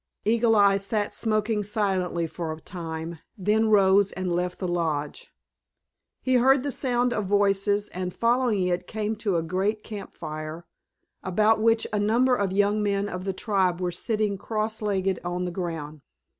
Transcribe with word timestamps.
Eagle 0.25 0.55
Eye 0.55 0.77
sat 0.77 1.13
smoking 1.13 1.61
silently 1.63 2.25
for 2.25 2.51
a 2.51 2.59
time, 2.59 3.19
then 3.37 3.69
rose 3.69 4.11
and 4.13 4.33
left 4.33 4.57
the 4.57 4.67
lodge. 4.67 5.31
He 6.23 6.37
heard 6.37 6.63
the 6.63 6.71
sound 6.71 7.13
of 7.13 7.27
voices, 7.27 7.87
and 7.89 8.11
following 8.11 8.63
it 8.63 8.87
came 8.87 9.15
to 9.17 9.35
a 9.37 9.43
great 9.43 9.83
camp 9.83 10.15
fire, 10.15 10.65
about 11.21 11.61
which 11.61 11.85
a 11.93 11.99
number 11.99 12.35
of 12.35 12.51
young 12.51 12.81
men 12.81 13.07
of 13.07 13.25
the 13.25 13.31
tribe 13.33 13.79
were 13.79 13.91
sitting 13.91 14.39
cross 14.39 14.81
legged 14.81 15.19
on 15.23 15.45
the 15.45 15.51
ground. 15.51 16.01